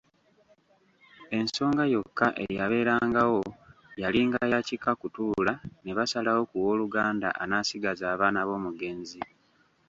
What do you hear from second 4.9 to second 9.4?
kutuula ne basalawo ku wooluganda anaasigaza abaana b’omugenzi.